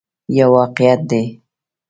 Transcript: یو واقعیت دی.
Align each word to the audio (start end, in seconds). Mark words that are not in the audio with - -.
یو 0.37 0.49
واقعیت 0.55 1.01
دی. 1.09 1.23